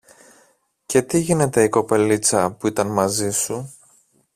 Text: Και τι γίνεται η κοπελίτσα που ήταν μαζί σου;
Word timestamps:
Και 0.85 1.01
τι 1.01 1.17
γίνεται 1.19 1.63
η 1.63 1.69
κοπελίτσα 1.69 2.51
που 2.51 2.67
ήταν 2.67 2.87
μαζί 2.87 3.31
σου; 3.31 3.73